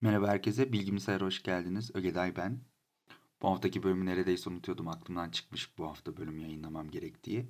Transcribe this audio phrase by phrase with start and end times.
[0.00, 1.90] Merhaba herkese, Bilgisayar'a hoş geldiniz.
[1.94, 2.60] Ögeday ben.
[3.42, 4.88] Bu haftaki bölümü neredeyse unutuyordum.
[4.88, 7.48] Aklımdan çıkmış bu hafta bölüm yayınlamam gerektiği.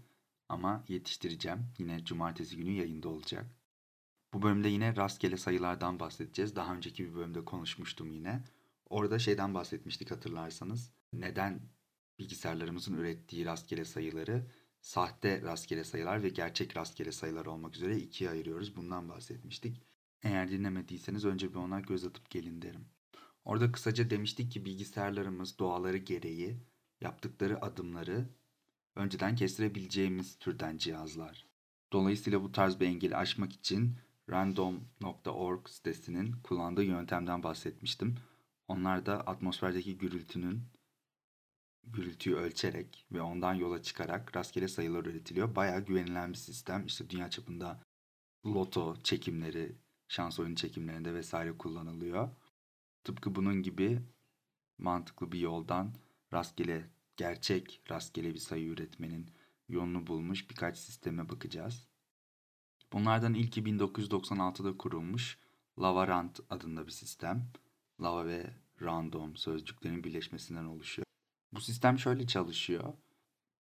[0.48, 1.66] Ama yetiştireceğim.
[1.78, 3.46] Yine cumartesi günü yayında olacak.
[4.34, 6.56] Bu bölümde yine rastgele sayılardan bahsedeceğiz.
[6.56, 8.44] Daha önceki bir bölümde konuşmuştum yine.
[8.90, 10.92] Orada şeyden bahsetmiştik hatırlarsanız.
[11.12, 11.60] Neden
[12.18, 14.46] bilgisayarlarımızın ürettiği rastgele sayıları
[14.80, 18.76] sahte rastgele sayılar ve gerçek rastgele sayılar olmak üzere ikiye ayırıyoruz.
[18.76, 19.87] Bundan bahsetmiştik.
[20.22, 22.86] Eğer dinlemediyseniz önce bir ona göz atıp gelin derim.
[23.44, 26.56] Orada kısaca demiştik ki bilgisayarlarımız doğaları gereği
[27.00, 28.28] yaptıkları adımları
[28.96, 31.46] önceden kestirebileceğimiz türden cihazlar.
[31.92, 33.96] Dolayısıyla bu tarz bir engeli aşmak için
[34.30, 38.16] random.org sitesinin kullandığı yöntemden bahsetmiştim.
[38.68, 40.62] Onlar da atmosferdeki gürültünün
[41.84, 45.56] gürültüyü ölçerek ve ondan yola çıkarak rastgele sayılar üretiliyor.
[45.56, 46.86] Bayağı güvenilen bir sistem.
[46.86, 47.80] İşte dünya çapında
[48.46, 49.76] loto çekimleri,
[50.08, 52.28] şans oyunu çekimlerinde vesaire kullanılıyor.
[53.04, 54.02] Tıpkı bunun gibi
[54.78, 55.94] mantıklı bir yoldan
[56.32, 59.30] rastgele, gerçek rastgele bir sayı üretmenin
[59.68, 61.86] yolunu bulmuş birkaç sisteme bakacağız.
[62.92, 65.38] Bunlardan ilki 1996'da kurulmuş
[65.78, 67.50] Lavarant adında bir sistem.
[68.00, 68.50] Lava ve
[68.82, 71.06] random sözcüklerin birleşmesinden oluşuyor.
[71.52, 72.92] Bu sistem şöyle çalışıyor.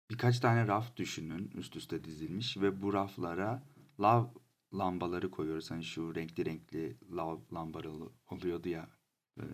[0.09, 3.63] Birkaç tane raf düşünün üst üste dizilmiş ve bu raflara
[3.99, 4.25] lav
[4.73, 5.71] lambaları koyuyoruz.
[5.71, 8.89] Hani şu renkli renkli lav lambaları oluyordu ya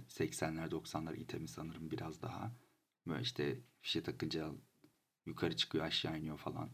[0.10, 2.56] 80'ler 90'lar itemi sanırım biraz daha.
[3.08, 4.52] Böyle işte fişe takınca
[5.26, 6.70] yukarı çıkıyor aşağı iniyor falan.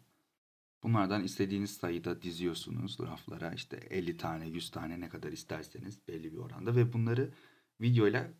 [0.84, 6.38] Bunlardan istediğiniz sayıda diziyorsunuz raflara işte 50 tane 100 tane ne kadar isterseniz belli bir
[6.38, 7.34] oranda ve bunları
[7.82, 8.34] videoyla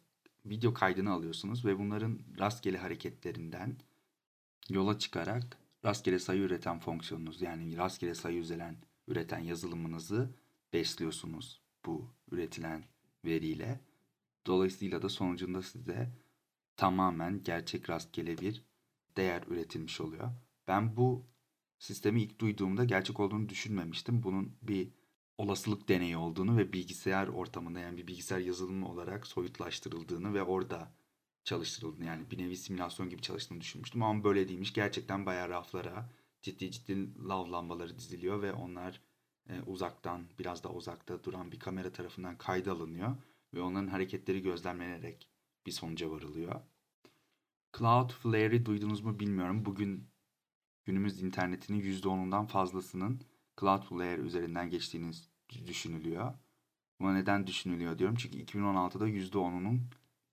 [0.46, 3.78] video kaydını alıyorsunuz ve bunların rastgele hareketlerinden
[4.70, 8.78] yola çıkarak rastgele sayı üreten fonksiyonunuz yani rastgele sayı üzerinden
[9.10, 10.30] üreten yazılımınızı
[10.74, 12.84] besliyorsunuz bu üretilen
[13.26, 13.80] veriyle.
[14.48, 16.10] Dolayısıyla da sonucunda size
[16.78, 18.64] tamamen gerçek rastgele bir
[19.18, 20.30] değer üretilmiş oluyor.
[20.68, 21.26] Ben bu
[21.80, 24.24] sistemi ilk duyduğumda gerçek olduğunu düşünmemiştim.
[24.24, 24.90] Bunun bir
[25.38, 30.92] olasılık deneyi olduğunu ve bilgisayar ortamında yani bir bilgisayar yazılımı olarak soyutlaştırıldığını ve orada
[31.44, 34.04] çalıştırıldığını yani bir nevi simülasyon gibi çalıştığını düşünmüştüm.
[34.04, 34.74] Ama böyle değilmiş.
[34.74, 36.10] Gerçekten bayağı raflara
[36.42, 39.02] ciddi ciddi lav lambaları diziliyor ve onlar
[39.50, 43.16] e, uzaktan biraz da uzakta duran bir kamera tarafından kayda alınıyor
[43.54, 45.30] ve onların hareketleri gözlemlenerek
[45.66, 46.62] bir sonuca varılıyor.
[47.78, 49.66] Cloudflare'i duydunuz mu bilmiyorum.
[49.66, 50.10] Bugün
[50.86, 53.22] günümüz internetinin %10'undan fazlasının
[53.60, 55.12] Cloudflare üzerinden geçtiğini
[55.68, 56.34] düşünülüyor.
[57.00, 58.16] Buna neden düşünülüyor diyorum.
[58.16, 59.80] Çünkü 2016'da %10'unun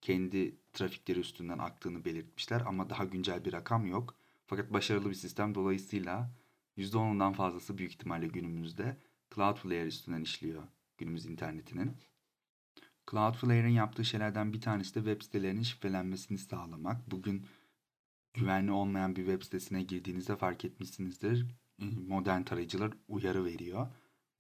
[0.00, 4.14] kendi trafikleri üstünden aktığını belirtmişler ama daha güncel bir rakam yok.
[4.46, 6.30] Fakat başarılı bir sistem dolayısıyla
[6.78, 8.96] %10'undan fazlası büyük ihtimalle günümüzde
[9.34, 10.62] Cloudflare üstünden işliyor
[10.98, 11.96] günümüz internetinin.
[13.10, 17.10] Cloudflare'in yaptığı şeylerden bir tanesi de web sitelerinin şifrelenmesini sağlamak.
[17.10, 17.46] Bugün
[18.34, 21.46] güvenli olmayan bir web sitesine girdiğinizde fark etmişsinizdir.
[22.08, 23.86] Modern tarayıcılar uyarı veriyor.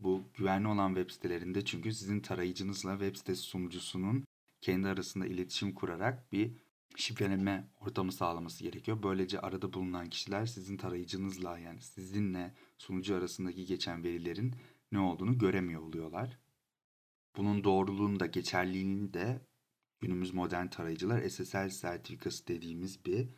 [0.00, 4.24] Bu güvenli olan web sitelerinde çünkü sizin tarayıcınızla web sitesi sunucusunun
[4.60, 6.52] kendi arasında iletişim kurarak bir
[6.96, 9.02] şifreleme ortamı sağlaması gerekiyor.
[9.02, 14.54] Böylece arada bulunan kişiler sizin tarayıcınızla yani sizinle sunucu arasındaki geçen verilerin
[14.92, 16.38] ne olduğunu göremiyor oluyorlar.
[17.36, 19.40] Bunun doğruluğunu da geçerliliğini de
[20.00, 23.28] günümüz modern tarayıcılar SSL sertifikası dediğimiz bir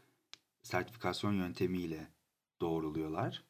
[0.62, 2.12] sertifikasyon yöntemiyle
[2.60, 3.44] doğruluyorlar.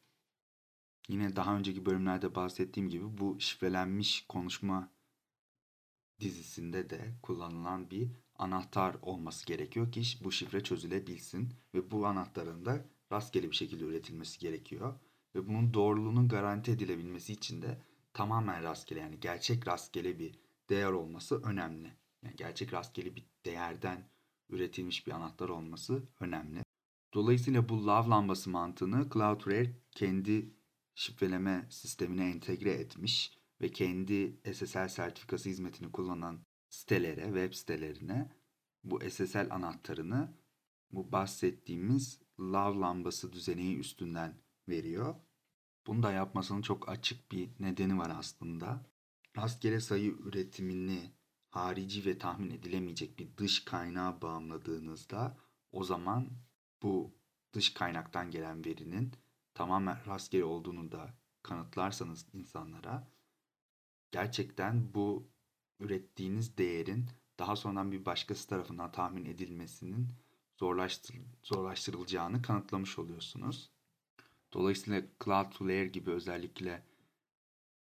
[1.07, 4.91] Yine daha önceki bölümlerde bahsettiğim gibi bu şifrelenmiş konuşma
[6.19, 8.09] dizisinde de kullanılan bir
[8.39, 14.39] anahtar olması gerekiyor ki bu şifre çözülebilsin ve bu anahtarın da rastgele bir şekilde üretilmesi
[14.39, 14.99] gerekiyor.
[15.35, 17.81] Ve bunun doğruluğunun garanti edilebilmesi için de
[18.13, 20.39] tamamen rastgele yani gerçek rastgele bir
[20.69, 21.91] değer olması önemli.
[22.23, 24.09] Yani gerçek rastgele bir değerden
[24.49, 26.63] üretilmiş bir anahtar olması önemli.
[27.13, 30.53] Dolayısıyla bu lav lambası mantığını Cloudflare kendi
[30.95, 36.39] şifreleme sistemine entegre etmiş ve kendi SSL sertifikası hizmetini kullanan
[36.69, 38.31] sitelere, web sitelerine
[38.83, 40.33] bu SSL anahtarını
[40.91, 45.15] bu bahsettiğimiz lav lambası düzeneği üstünden veriyor.
[45.87, 48.85] Bunu da yapmasının çok açık bir nedeni var aslında.
[49.37, 51.11] Rastgele sayı üretimini
[51.49, 55.37] harici ve tahmin edilemeyecek bir dış kaynağa bağımladığınızda
[55.71, 56.29] o zaman
[56.81, 57.15] bu
[57.53, 59.13] dış kaynaktan gelen verinin
[59.53, 61.13] tamamen rastgele olduğunu da
[61.43, 63.07] kanıtlarsanız insanlara
[64.11, 65.31] gerçekten bu
[65.79, 67.05] ürettiğiniz değerin
[67.39, 70.07] daha sonradan bir başkası tarafından tahmin edilmesinin
[70.57, 73.71] zorlaştır zorlaştırılacağını kanıtlamış oluyorsunuz.
[74.53, 76.83] Dolayısıyla Cloudflare gibi özellikle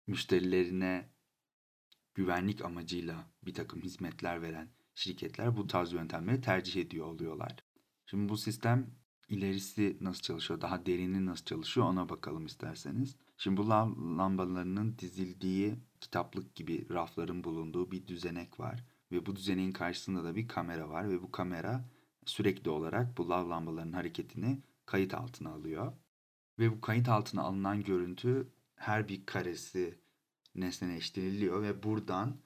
[0.06, 1.08] müşterilerine
[2.14, 7.56] güvenlik amacıyla bir takım hizmetler veren şirketler bu tarz yöntemleri tercih ediyor oluyorlar.
[8.06, 8.90] Şimdi bu sistem
[9.28, 13.16] ilerisi nasıl çalışıyor, daha derini nasıl çalışıyor ona bakalım isterseniz.
[13.36, 18.84] Şimdi bu lambalarının dizildiği kitaplık gibi rafların bulunduğu bir düzenek var.
[19.12, 21.84] Ve bu düzeneğin karşısında da bir kamera var ve bu kamera
[22.24, 25.92] sürekli olarak bu lav lambalarının hareketini kayıt altına alıyor.
[26.58, 29.98] Ve bu kayıt altına alınan görüntü her bir karesi
[30.54, 32.36] nesneleştiriliyor ve buradan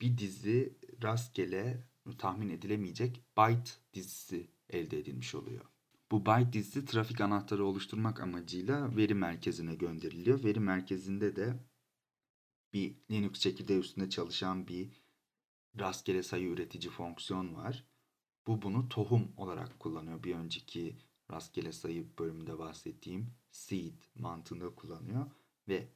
[0.00, 1.84] bir dizi rastgele
[2.18, 5.64] tahmin edilemeyecek byte dizisi elde edilmiş oluyor.
[6.10, 10.44] Bu byte dizisi trafik anahtarı oluşturmak amacıyla veri merkezine gönderiliyor.
[10.44, 11.54] Veri merkezinde de
[12.74, 14.90] bir Linux çekirdeği üstünde çalışan bir
[15.78, 17.84] rastgele sayı üretici fonksiyon var.
[18.46, 20.22] Bu bunu tohum olarak kullanıyor.
[20.22, 20.98] Bir önceki
[21.30, 25.26] rastgele sayı bölümünde bahsettiğim seed mantığında kullanıyor
[25.68, 25.88] ve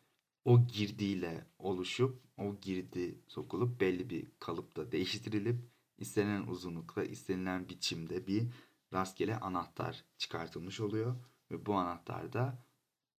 [0.45, 5.61] o girdiyle oluşup o girdi sokulup belli bir kalıpta değiştirilip
[5.99, 8.49] istenilen uzunlukta istenilen biçimde bir
[8.93, 11.17] rastgele anahtar çıkartılmış oluyor
[11.51, 12.65] ve bu anahtar da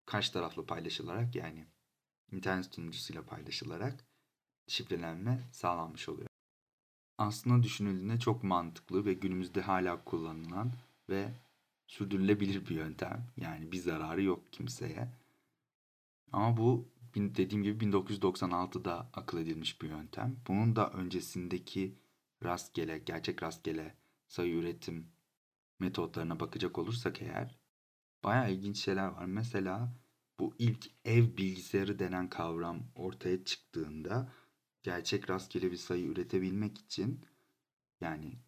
[0.05, 1.67] kaç taraflı paylaşılarak yani
[2.31, 4.05] internet sunucusuyla paylaşılarak
[4.67, 6.29] şifrelenme sağlanmış oluyor.
[7.17, 10.71] Aslında düşünüldüğünde çok mantıklı ve günümüzde hala kullanılan
[11.09, 11.33] ve
[11.87, 13.27] sürdürülebilir bir yöntem.
[13.37, 15.07] Yani bir zararı yok kimseye.
[16.31, 20.37] Ama bu dediğim gibi 1996'da akıl edilmiş bir yöntem.
[20.47, 21.95] Bunun da öncesindeki
[22.43, 23.95] rastgele, gerçek rastgele
[24.27, 25.07] sayı üretim
[25.79, 27.59] metotlarına bakacak olursak eğer
[28.23, 29.25] bayağı ilginç şeyler var.
[29.25, 29.93] Mesela
[30.39, 34.31] bu ilk ev bilgisayarı denen kavram ortaya çıktığında
[34.83, 37.25] gerçek rastgele bir sayı üretebilmek için
[38.01, 38.39] yani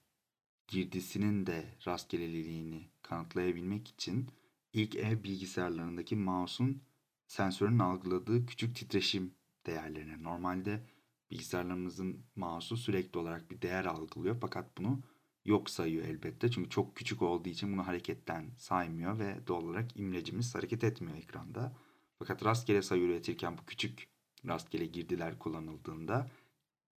[0.67, 4.29] girdisinin de rastgeleliliğini kanıtlayabilmek için
[4.73, 6.81] ilk ev bilgisayarlarındaki mouse'un
[7.27, 9.33] sensörün algıladığı küçük titreşim
[9.65, 10.23] değerlerine.
[10.23, 10.85] Normalde
[11.31, 15.03] bilgisayarlarımızın mouse'u sürekli olarak bir değer algılıyor fakat bunu
[15.45, 16.51] yok sayıyor elbette.
[16.51, 21.73] Çünkü çok küçük olduğu için bunu hareketten saymıyor ve doğal olarak imlecimiz hareket etmiyor ekranda.
[22.19, 24.07] Fakat rastgele sayı üretirken bu küçük
[24.47, 26.31] rastgele girdiler kullanıldığında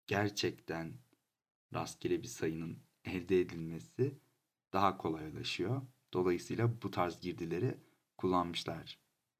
[0.06, 0.92] gerçekten
[1.74, 4.18] rastgele bir sayının elde edilmesi
[4.72, 5.82] daha kolaylaşıyor.
[6.12, 7.78] Dolayısıyla bu tarz girdileri
[8.16, 8.98] kullanmışlar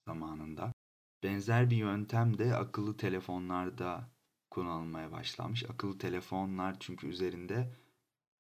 [0.09, 0.73] zamanında.
[1.23, 4.11] Benzer bir yöntem de akıllı telefonlarda
[4.51, 5.65] kullanılmaya başlanmış.
[5.65, 7.75] Akıllı telefonlar çünkü üzerinde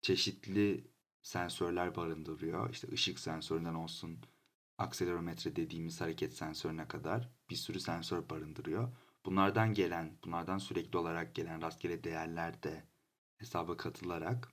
[0.04, 0.90] çeşitli
[1.22, 2.70] sensörler barındırıyor.
[2.70, 4.18] İşte ışık sensöründen olsun,
[4.78, 8.96] akselerometre dediğimiz hareket sensörüne kadar bir sürü sensör barındırıyor.
[9.24, 12.84] Bunlardan gelen, bunlardan sürekli olarak gelen rastgele değerler de
[13.38, 14.52] hesaba katılarak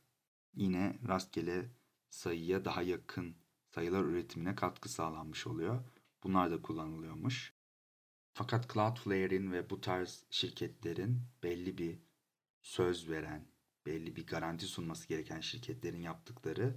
[0.54, 1.70] yine rastgele
[2.10, 3.36] sayıya daha yakın
[3.70, 5.84] sayılar üretimine katkı sağlanmış oluyor.
[6.24, 7.54] Bunlar da kullanılıyormuş.
[8.34, 12.00] Fakat Cloudflare'in ve bu tarz şirketlerin belli bir
[12.62, 13.51] söz veren,
[13.86, 16.76] belli bir garanti sunması gereken şirketlerin yaptıkları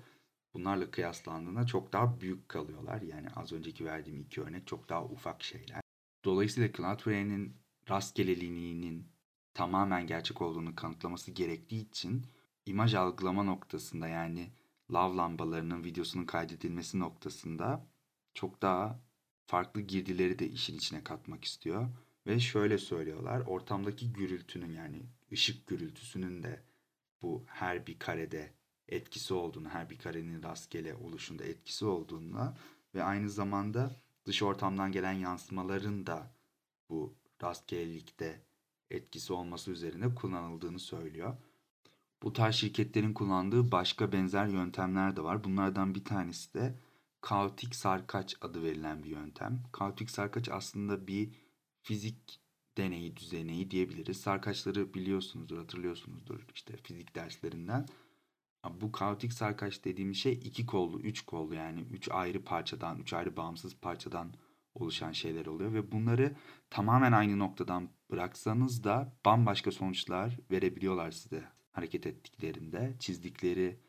[0.54, 3.02] bunlarla kıyaslandığında çok daha büyük kalıyorlar.
[3.02, 5.80] Yani az önceki verdiğim iki örnek çok daha ufak şeyler.
[6.24, 7.56] Dolayısıyla Cloudflare'nin
[7.90, 9.08] rastgeleliğinin
[9.54, 12.26] tamamen gerçek olduğunu kanıtlaması gerektiği için
[12.66, 14.50] imaj algılama noktasında yani
[14.92, 17.86] lav lambalarının videosunun kaydedilmesi noktasında
[18.34, 19.00] çok daha
[19.46, 21.88] farklı girdileri de işin içine katmak istiyor.
[22.26, 25.02] Ve şöyle söylüyorlar ortamdaki gürültünün yani
[25.32, 26.62] ışık gürültüsünün de
[27.24, 28.52] bu her bir karede
[28.88, 32.54] etkisi olduğunu, her bir karenin rastgele oluşunda etkisi olduğunu
[32.94, 36.34] ve aynı zamanda dış ortamdan gelen yansımaların da
[36.90, 38.40] bu rastgelelikte
[38.90, 41.36] etkisi olması üzerine kullanıldığını söylüyor.
[42.22, 45.44] Bu tarz şirketlerin kullandığı başka benzer yöntemler de var.
[45.44, 46.78] Bunlardan bir tanesi de
[47.20, 49.62] kaotik sarkaç adı verilen bir yöntem.
[49.72, 51.30] Kaotik sarkaç aslında bir
[51.82, 52.40] fizik
[52.76, 54.20] deneyi düzeneyi diyebiliriz.
[54.20, 57.86] Sarkaçları biliyorsunuzdur, hatırlıyorsunuzdur işte fizik derslerinden.
[58.80, 63.36] Bu kaotik sarkaç dediğimiz şey iki kollu, üç kollu yani üç ayrı parçadan, üç ayrı
[63.36, 64.34] bağımsız parçadan
[64.74, 66.36] oluşan şeyler oluyor ve bunları
[66.70, 72.96] tamamen aynı noktadan bıraksanız da bambaşka sonuçlar verebiliyorlar size hareket ettiklerinde.
[72.98, 73.80] Çizdikleri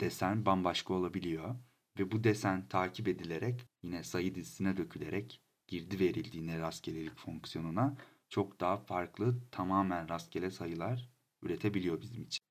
[0.00, 1.54] desen bambaşka olabiliyor
[1.98, 7.96] ve bu desen takip edilerek yine sayı dizisine dökülerek girdi verildiğine rastgelelik fonksiyonuna
[8.34, 11.08] çok daha farklı tamamen rastgele sayılar
[11.42, 12.44] üretebiliyor bizim için.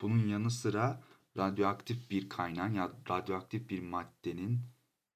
[0.00, 1.02] Bunun yanı sıra
[1.36, 4.60] radyoaktif bir kaynağın ya radyoaktif bir maddenin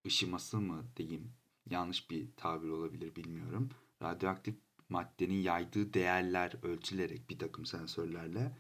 [0.07, 1.33] ışıması mı diyeyim
[1.71, 3.71] yanlış bir tabir olabilir bilmiyorum.
[4.03, 4.55] Radyoaktif
[4.89, 8.57] maddenin yaydığı değerler ölçülerek bir takım sensörlerle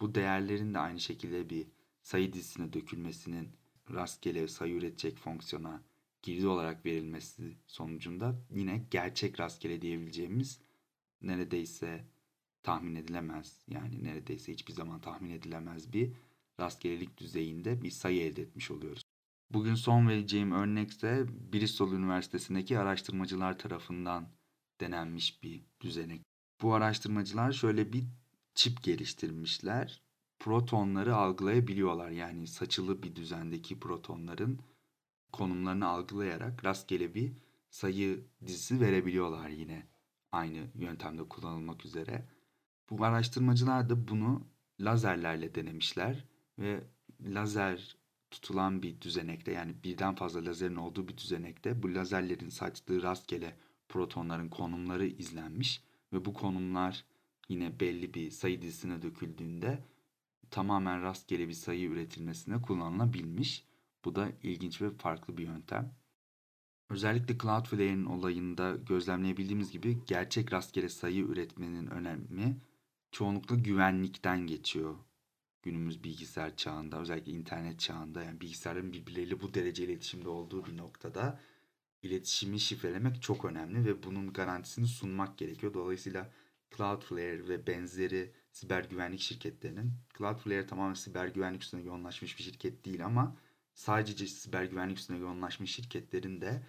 [0.00, 1.66] bu değerlerin de aynı şekilde bir
[2.02, 3.48] sayı dizisine dökülmesinin
[3.90, 5.82] rastgele sayı üretecek fonksiyona
[6.22, 10.65] girdi olarak verilmesi sonucunda yine gerçek rastgele diyebileceğimiz
[11.22, 12.04] neredeyse
[12.62, 16.12] tahmin edilemez yani neredeyse hiçbir zaman tahmin edilemez bir
[16.60, 19.02] rastgelelik düzeyinde bir sayı elde etmiş oluyoruz.
[19.50, 24.28] Bugün son vereceğim örnek ise Bristol Üniversitesi'ndeki araştırmacılar tarafından
[24.80, 26.22] denenmiş bir düzenek.
[26.62, 28.04] Bu araştırmacılar şöyle bir
[28.54, 30.02] çip geliştirmişler.
[30.38, 32.10] Protonları algılayabiliyorlar.
[32.10, 34.60] Yani saçılı bir düzendeki protonların
[35.32, 37.32] konumlarını algılayarak rastgele bir
[37.70, 39.86] sayı dizisi verebiliyorlar yine
[40.36, 42.28] aynı yöntemde kullanılmak üzere.
[42.90, 44.46] Bu araştırmacılar da bunu
[44.80, 46.24] lazerlerle denemişler
[46.58, 46.84] ve
[47.20, 47.96] lazer
[48.30, 53.56] tutulan bir düzenekte yani birden fazla lazerin olduğu bir düzenekte bu lazerlerin saçtığı rastgele
[53.88, 57.04] protonların konumları izlenmiş ve bu konumlar
[57.48, 59.84] yine belli bir sayı dizisine döküldüğünde
[60.50, 63.64] tamamen rastgele bir sayı üretilmesine kullanılabilmiş.
[64.04, 65.94] Bu da ilginç ve farklı bir yöntem.
[66.90, 72.60] Özellikle Cloudflare'in olayında gözlemleyebildiğimiz gibi gerçek rastgele sayı üretmenin önemi
[73.12, 74.96] çoğunlukla güvenlikten geçiyor.
[75.62, 81.40] Günümüz bilgisayar çağında, özellikle internet çağında yani bilgisayarların birbirleriyle bu derece iletişimde olduğu bir noktada
[82.02, 85.74] iletişimi şifrelemek çok önemli ve bunun garantisini sunmak gerekiyor.
[85.74, 86.32] Dolayısıyla
[86.76, 93.04] Cloudflare ve benzeri siber güvenlik şirketlerinin Cloudflare tamamen siber güvenlik üstüne yoğunlaşmış bir şirket değil
[93.06, 93.36] ama
[93.74, 96.62] sadece siber güvenlik üstüne yoğunlaşmış şirketlerin de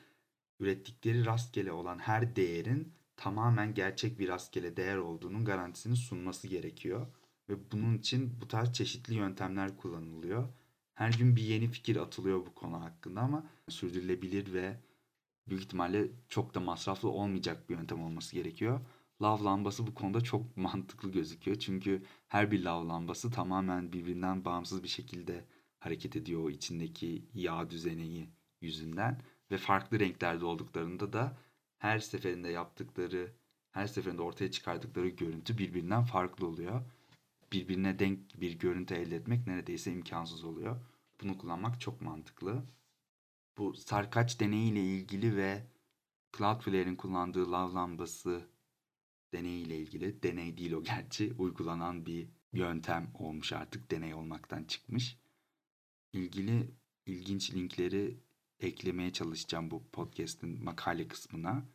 [0.59, 7.07] ürettikleri rastgele olan her değerin tamamen gerçek bir rastgele değer olduğunun garantisini sunması gerekiyor.
[7.49, 10.49] Ve bunun için bu tarz çeşitli yöntemler kullanılıyor.
[10.93, 14.79] Her gün bir yeni fikir atılıyor bu konu hakkında ama sürdürülebilir ve
[15.49, 18.81] büyük ihtimalle çok da masraflı olmayacak bir yöntem olması gerekiyor.
[19.21, 21.59] Lav lambası bu konuda çok mantıklı gözüküyor.
[21.59, 25.45] Çünkü her bir lav lambası tamamen birbirinden bağımsız bir şekilde
[25.79, 28.29] hareket ediyor o içindeki yağ düzeneği
[28.61, 31.37] yüzünden ve farklı renklerde olduklarında da
[31.77, 33.33] her seferinde yaptıkları,
[33.71, 36.81] her seferinde ortaya çıkardıkları görüntü birbirinden farklı oluyor.
[37.51, 40.81] Birbirine denk bir görüntü elde etmek neredeyse imkansız oluyor.
[41.21, 42.63] Bunu kullanmak çok mantıklı.
[43.57, 45.63] Bu sarkaç deneyiyle ilgili ve
[46.37, 48.47] Cloudflare'in kullandığı lav lambası
[49.33, 55.17] deneyiyle ilgili, deney değil o gerçi, uygulanan bir yöntem olmuş artık, deney olmaktan çıkmış.
[56.13, 56.71] İlgili
[57.05, 58.17] ilginç linkleri
[58.59, 61.65] eklemeye çalışacağım bu podcast'in makale kısmına.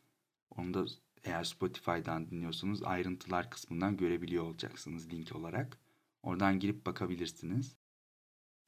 [0.51, 0.87] Onu da
[1.25, 5.79] eğer Spotify'dan dinliyorsanız ayrıntılar kısmından görebiliyor olacaksınız link olarak.
[6.23, 7.77] Oradan girip bakabilirsiniz.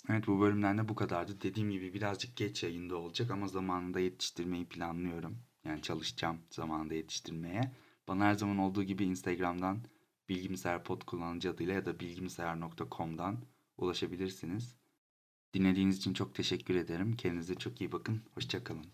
[0.08, 1.40] Evet bu bölümden de bu kadardı.
[1.40, 5.38] Dediğim gibi birazcık geç yayında olacak ama zamanında yetiştirmeyi planlıyorum.
[5.64, 7.72] Yani çalışacağım zamanında yetiştirmeye.
[8.08, 9.84] Bana her zaman olduğu gibi Instagram'dan
[10.28, 13.38] bilgimsever pod kullanıcı adıyla ya da bilgimsever.com'dan
[13.76, 14.76] ulaşabilirsiniz.
[15.54, 17.16] Dinlediğiniz için çok teşekkür ederim.
[17.16, 18.22] Kendinize çok iyi bakın.
[18.34, 18.86] Hoşçakalın.